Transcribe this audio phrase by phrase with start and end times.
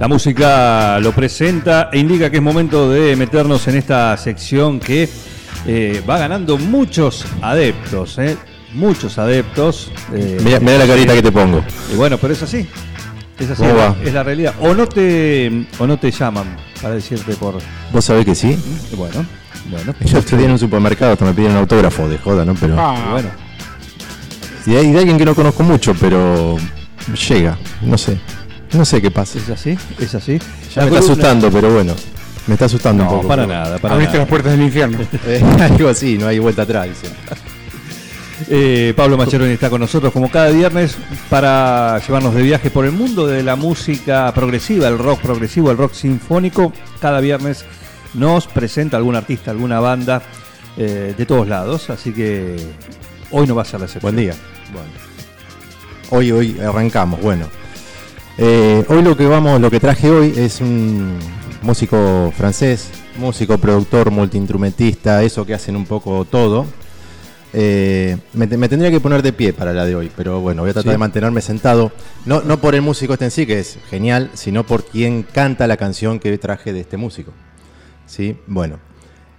[0.00, 5.06] La música lo presenta e indica que es momento de meternos en esta sección que
[5.66, 8.38] eh, va ganando muchos adeptos, ¿eh?
[8.72, 9.92] muchos adeptos.
[10.14, 11.62] eh, Mira, mira la carita que te pongo.
[11.92, 12.66] y bueno, pero es así.
[13.38, 13.62] Es así,
[14.02, 14.54] es la realidad.
[14.62, 17.58] O no te o no te llaman para decirte por
[17.92, 18.58] ¿Vos sabés que sí?
[18.96, 19.24] bueno,
[19.70, 19.94] bueno.
[20.00, 22.54] Yo estudié en un supermercado, hasta me pidieron un autógrafo de joda, ¿no?
[22.54, 22.76] Pero.
[22.78, 23.28] Ah, Bueno,
[24.64, 26.56] Y hay de alguien que no conozco mucho, pero
[27.28, 28.18] llega, no sé.
[28.72, 29.38] No sé qué pasa.
[29.38, 30.38] es así, es así.
[30.74, 31.94] Ya La me está asustando, pero bueno.
[32.46, 33.28] Me está asustando un No, poco.
[33.28, 34.22] para pero- nada, para abriste nada.
[34.24, 34.98] las puertas del infierno.
[35.26, 37.10] Eh, algo así, no hay vuelta atrás, dicen.
[38.48, 40.96] Eh, Pablo Maccheroni está con nosotros como cada viernes
[41.28, 45.76] para llevarnos de viaje por el mundo de la música progresiva, el rock progresivo, el
[45.76, 46.72] rock sinfónico.
[47.02, 47.66] Cada viernes
[48.14, 50.22] nos presenta algún artista, alguna banda
[50.78, 52.56] eh, de todos lados, así que
[53.30, 54.14] hoy no va a ser la excepción.
[54.14, 54.34] Buen día.
[56.08, 57.44] Hoy, hoy arrancamos, bueno.
[58.42, 61.18] Eh, hoy lo que vamos, lo que traje hoy es un
[61.62, 62.88] músico francés,
[63.18, 66.64] músico, productor, multiinstrumentista, eso que hacen un poco todo.
[67.52, 70.62] Eh, me, te- me tendría que poner de pie para la de hoy, pero bueno,
[70.62, 70.94] voy a tratar Sí.
[70.94, 71.92] de mantenerme sentado.
[72.24, 75.66] No, no por el músico este en sí, que es genial, sino por quien canta
[75.66, 77.32] la canción que traje de este músico.
[78.06, 78.36] ¿Sí?
[78.46, 78.78] Bueno,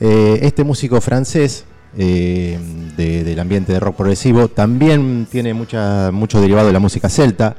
[0.00, 1.64] eh, este músico francés
[1.98, 2.58] eh,
[2.96, 7.56] de- del ambiente de rock progresivo también tiene mucha, mucho derivado de la música celta,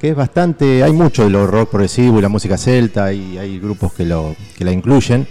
[0.00, 3.58] que es bastante, hay mucho de lo rock progresivo y la música celta y hay
[3.58, 5.28] grupos que, lo, que la incluyen,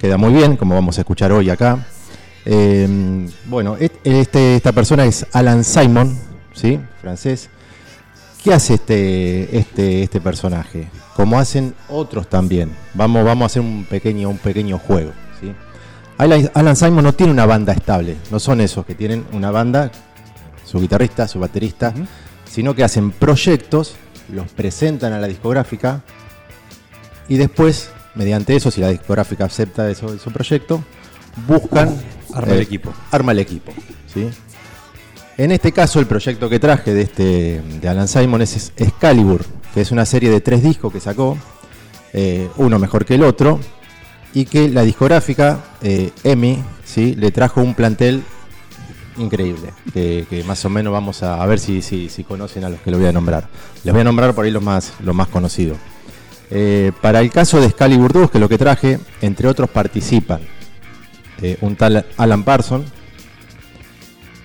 [0.00, 1.86] queda muy bien, como vamos a escuchar hoy acá.
[2.46, 6.18] Eh, bueno, este, esta persona es Alan Simon,
[6.54, 6.80] ¿sí?
[7.02, 7.50] francés.
[8.42, 10.88] ¿Qué hace este, este, este personaje?
[11.14, 12.70] Como hacen otros también.
[12.94, 15.10] Vamos, vamos a hacer un pequeño, un pequeño juego.
[15.38, 15.52] ¿sí?
[16.16, 18.16] Alan, Alan Simon no tiene una banda estable.
[18.30, 19.90] No son esos que tienen una banda,
[20.64, 21.92] su guitarrista, su baterista,
[22.48, 23.96] sino que hacen proyectos,
[24.32, 26.02] los presentan a la discográfica
[27.28, 30.82] y después, mediante eso, si la discográfica acepta eso, su proyecto,
[31.46, 31.94] buscan
[32.34, 32.92] Arma el eh, equipo.
[33.10, 33.72] Arma el equipo.
[34.12, 34.28] ¿sí?
[35.36, 39.44] En este caso, el proyecto que traje de, este, de Alan Simon es Excalibur,
[39.74, 41.38] que es una serie de tres discos que sacó,
[42.12, 43.60] eh, uno mejor que el otro,
[44.34, 47.14] y que la discográfica, eh, EMI, ¿sí?
[47.14, 48.22] le trajo un plantel
[49.18, 52.68] increíble, que, que más o menos vamos a, a ver si, si, si conocen a
[52.68, 53.48] los que les voy a nombrar.
[53.84, 55.78] Les voy a nombrar por ahí los más, los más conocidos.
[56.50, 60.40] Eh, para el caso de Excalibur 2, que es lo que traje, entre otros participan
[61.42, 62.84] eh, un tal Alan Parson,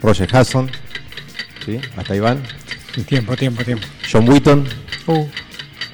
[0.02, 0.70] Roger Hudson,
[1.66, 1.80] ¿sí?
[1.98, 2.44] hasta Iván,
[3.08, 3.88] Tiempo, tiempo, tiempo.
[4.12, 4.68] John Wheaton,
[5.08, 5.26] Uh,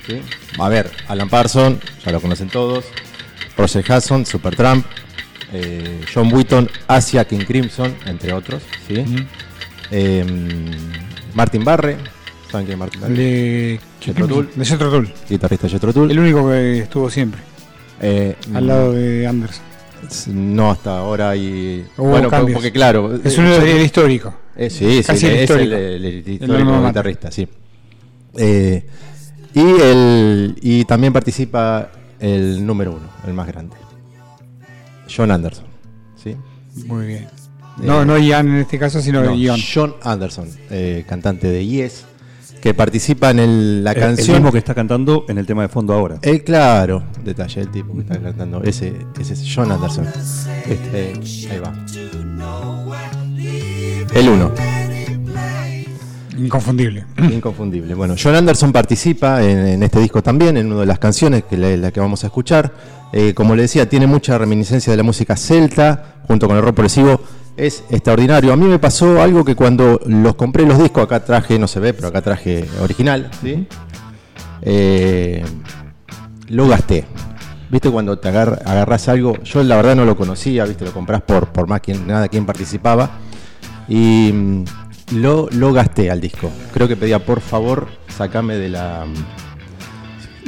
[0.05, 0.21] ¿sí?
[0.59, 2.85] a ver, Alan Parson, ya lo conocen todos,
[3.57, 4.85] Roger Hudson, Supertramp,
[5.53, 9.03] eh, John Wheaton, Asia King Crimson, entre otros, ¿sí?
[9.91, 10.25] Eh,
[11.33, 11.97] Martin Barre,
[12.51, 13.13] ¿saben quién es Martin Barre?
[13.13, 14.49] de Jethro Tull.
[14.55, 15.13] De.
[15.29, 16.11] Guitarrista Tull.
[16.11, 17.41] El único que estuvo siempre.
[18.01, 19.63] Eh, Al lado de Anderson.
[20.55, 22.55] No, hasta ahora y Hubo bueno, cambios.
[22.55, 23.15] porque claro.
[23.23, 24.33] Es eh, uno del histórico.
[24.55, 25.75] Eh, sí, sí, el es histórico.
[25.75, 27.47] el, el- histórico guitarrista, sí.
[28.37, 28.85] Eh,
[29.53, 31.89] y, el, y también participa
[32.19, 33.75] el número uno, el más grande.
[35.15, 35.65] John Anderson.
[36.21, 36.35] ¿sí?
[36.85, 37.27] Muy bien.
[37.77, 39.57] No, no Ian en este caso, sino No, Ian.
[39.73, 42.03] John Anderson, eh, cantante de Yes,
[42.61, 44.35] que participa en el- la El- canción.
[44.35, 46.17] El mismo que está cantando en el tema de fondo ahora.
[46.21, 48.61] Eh, claro, detalle, el tipo que está cantando.
[48.63, 50.05] Ese, ese es John Anderson.
[50.67, 51.13] Este,
[51.51, 51.73] ahí va.
[54.13, 54.51] El uno.
[56.39, 57.05] Inconfundible.
[57.31, 57.93] Inconfundible.
[57.93, 61.75] Bueno, John Anderson participa en, este disco también, en una de las canciones que la,
[61.77, 62.73] la que vamos a escuchar.
[63.11, 66.75] Eh, como le decía, tiene mucha reminiscencia de la música celta, junto con el rock
[66.75, 67.21] progresivo.
[67.57, 68.53] Es extraordinario.
[68.53, 71.79] A mí me pasó algo que cuando los compré los discos, acá traje, no se
[71.79, 73.67] ve, pero acá traje original, ¿sí?
[74.61, 75.43] Eh,
[76.47, 77.05] lo gasté.
[77.69, 79.37] ¿Viste cuando te agar- agarras algo?
[79.43, 80.85] Yo la verdad no lo conocía, ¿viste?
[80.85, 83.11] Lo compras por, por más que nada quien participaba.
[83.87, 84.63] Y mm,
[85.11, 86.49] lo, lo gasté al disco.
[86.73, 89.05] Creo que pedía, por favor, sacame de la...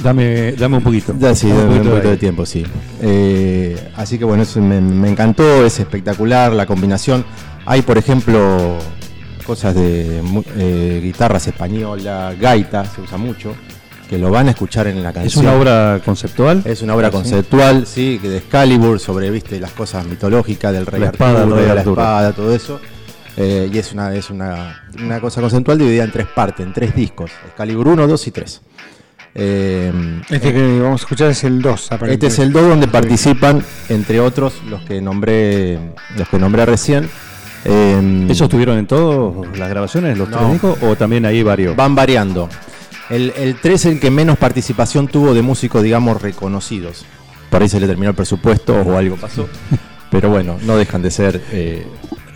[0.03, 1.13] Dame, dame un poquito.
[1.19, 2.65] Ya, sí, Dame un poquito, de tiempo, sí.
[3.01, 7.23] Eh, así que bueno, eso me, me encantó, es espectacular la combinación.
[7.67, 8.77] Hay, por ejemplo,
[9.45, 10.21] cosas de
[10.57, 13.53] eh, guitarras española, gaita, se usa mucho,
[14.09, 15.45] que lo van a escuchar en la ¿Es canción.
[15.45, 16.63] una obra conceptual?
[16.65, 17.17] Es una obra Ah, sí.
[17.17, 21.57] conceptual, sí, que de Excalibur, sobre viste las cosas mitológicas del rey La espada, Arturo,
[21.57, 22.01] de la Arturo.
[22.01, 22.79] espada, todo eso.
[23.43, 26.93] Eh, y es una, es una, una cosa conceptual dividida en tres partes, en tres
[26.95, 27.31] discos.
[27.47, 28.61] Excalibur 1, 2 y 3.
[29.33, 33.63] Eh, Este que vamos a escuchar es el 2, este es el 2 donde participan,
[33.89, 35.79] entre otros, los que nombré,
[36.17, 37.09] los que nombré recién.
[37.63, 40.37] Eh, ¿Esos estuvieron en todas las grabaciones, los No.
[40.37, 40.77] tres discos?
[40.83, 41.75] ¿O también hay varios?
[41.75, 42.49] van variando.
[43.09, 47.05] El, el 3 es el que menos participación tuvo de músicos, digamos, reconocidos.
[47.49, 49.47] Por ahí se le terminó el presupuesto o algo pasó.
[50.11, 51.41] Pero bueno, no dejan de ser.
[51.51, 51.85] eh,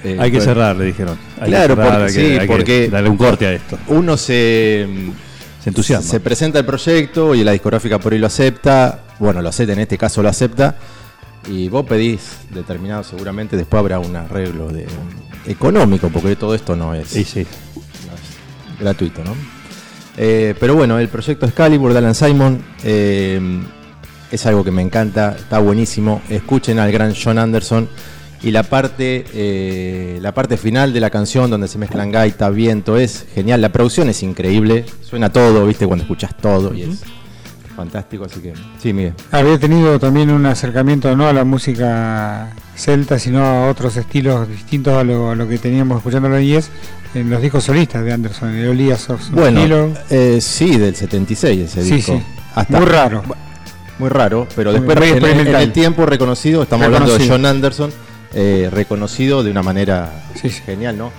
[0.05, 1.17] eh, Hay que cerrar, le dijeron.
[1.41, 3.53] Hay Claro, que cerrar, porque- hay que- sí, hay que porque- darle un corte a
[3.53, 3.77] esto.
[3.87, 4.87] Uno se,
[5.63, 6.09] Se entusiasma.
[6.09, 8.99] se presenta el proyecto y la discográfica por ahí lo acepta.
[9.19, 10.75] Bueno, lo acepta, en este caso lo acepta.
[11.49, 14.87] Y vos pedís determinado, seguramente después habrá un arreglo de,
[15.45, 17.07] económico, porque todo esto no es.
[17.07, 17.45] Sí, sí.
[18.07, 18.13] no
[18.73, 19.35] es gratuito, ¿no?
[20.17, 23.39] Eh, pero bueno, el proyecto Excalibur de Alan Simon eh,
[24.31, 26.21] es algo que me encanta, está buenísimo.
[26.29, 27.87] Escuchen al gran John Anderson
[28.45, 32.97] y la parte, eh, la parte final de la canción donde se mezclan gaita, viento,
[32.97, 33.59] es genial.
[33.59, 37.01] La producción es increíble, suena todo, viste, cuando escuchas todo y es
[37.75, 38.25] fantástico.
[38.25, 39.13] Así que, sí, Miguel.
[39.31, 44.94] Había tenido también un acercamiento no a la música celta, sino a otros estilos distintos
[44.94, 46.69] a lo, a lo que teníamos escuchando en IES
[47.15, 51.95] en los discos solistas de Anderson, el of Bueno, eh, sí, del 76 ese Sí,
[51.95, 52.13] disco.
[52.18, 52.24] sí.
[52.53, 53.24] Hasta- Muy raro.
[53.98, 57.30] Muy raro, pero después en, en el tiempo reconocido, estamos hablando de.
[57.30, 57.91] John Anderson,
[58.35, 60.61] eh, reconocido de una manera Sí, sí.
[60.65, 61.11] genial, ¿no?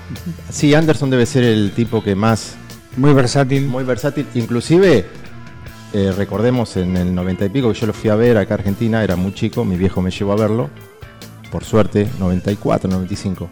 [0.51, 2.55] Sí, Anderson debe ser el tipo que más,
[2.97, 3.67] Muy versátil.
[3.67, 5.07] muy versátil, inclusive,
[5.93, 8.59] eh, recordemos en el 90 y pico que yo lo fui a ver acá a
[8.59, 10.69] Argentina, era muy chico, mi viejo me llevó a verlo,
[11.51, 13.49] por suerte, 94, 95.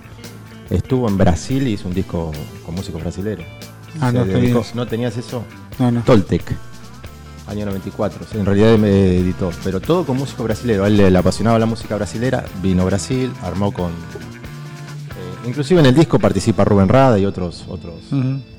[0.71, 2.33] Estuvo en Brasil y hizo un disco
[2.65, 3.47] con músicos brasileños.
[4.01, 4.75] Ah, no dedicó- tenías.
[4.75, 5.45] ¿No tenías eso?
[5.79, 6.01] No, no.
[6.03, 6.43] Toltec,
[7.47, 8.27] año 94.
[8.31, 10.85] sí, En realidad me editó, pero todo con músico brasilero.
[10.85, 13.91] A él le, apasionaba la música brasilera, vino a Brasil, armó con.
[13.91, 17.95] eh, inclusive en el disco participa Rubén Rada y otros otros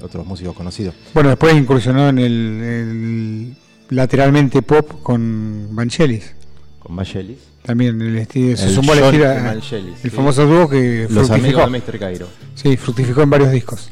[0.02, 0.94] otros músicos conocidos.
[1.14, 3.56] Bueno, después incursionó en el, el
[3.90, 6.34] lateralmente pop con Vangelis.
[6.80, 7.38] Con Vangelis.
[7.64, 10.16] También el estilo, se El sumó a la gira- Vangelis, el sí.
[10.16, 11.62] famoso dúo que Los fructificó.
[11.64, 12.00] amigos de Mr.
[12.00, 12.28] Cairo.
[12.54, 13.90] Sí, fructificó en varios discos.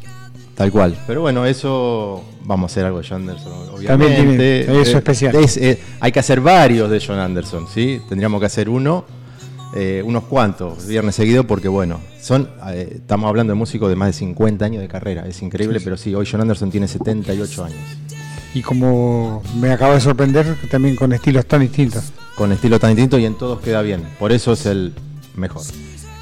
[0.56, 0.96] Tal cual.
[1.08, 3.88] Pero bueno, eso vamos a hacer algo de John Anderson, obviamente.
[3.88, 5.36] También tiene eso Eh, especial.
[5.36, 8.00] es, eh, hay que hacer varios de John Anderson, ¿sí?
[8.08, 9.06] Tendríamos que hacer uno,
[9.76, 14.10] eh, unos cuantos, viernes seguido, porque bueno, son, eh, estamos hablando de músicos de más
[14.10, 15.26] de 50 años de carrera.
[15.28, 17.80] Es increíble, pero sí, hoy John Anderson tiene 78 años.
[18.54, 22.14] Y como me acaba de sorprender, también con estilos tan distintos.
[22.36, 24.04] Con estilo tan distinto y en todos queda bien.
[24.20, 24.94] Por eso es el
[25.36, 25.64] mejor.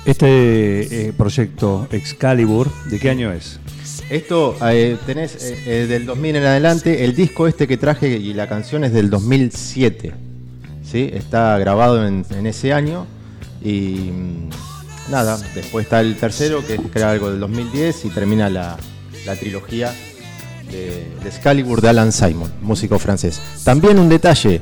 [0.05, 3.59] Este eh, proyecto Excalibur, ¿de qué año es?
[4.11, 8.33] Esto eh, tenés eh, eh, del 2000 en adelante, el disco este que traje y
[8.33, 10.11] la canción es del 2007.
[10.83, 11.09] ¿sí?
[11.13, 13.07] Está grabado en, ese año
[13.63, 14.49] y mm,
[15.11, 18.75] nada, después está el tercero que es crea algo del 2010 y termina la,
[19.25, 19.93] la trilogía
[20.69, 23.39] de, de Excalibur de Alan Simon, músico francés.
[23.63, 24.59] También un detalle,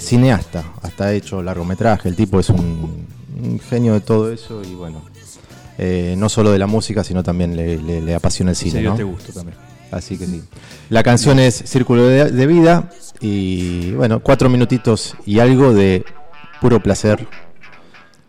[0.00, 5.11] cineasta, hasta ha hecho largometraje, el tipo es un genio de todo eso y bueno,
[5.78, 8.80] eh, no solo de la música, sino también le, le- le apasiona el cine.
[8.80, 8.94] Sí, ¿no?
[8.94, 9.56] te gusto también.
[9.90, 10.42] Así que sí.
[10.88, 12.88] La canción es Círculo de, de Vida
[13.20, 16.04] y bueno, cuatro minutitos y algo de
[16.60, 17.26] puro placer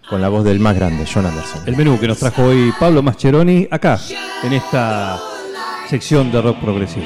[0.10, 1.62] con la voz del más grande, John Anderson.
[1.66, 3.98] El menú que nos trajo hoy Pablo Mascheroni acá,
[4.44, 5.20] en esta
[5.90, 7.06] sección de rock progresivo.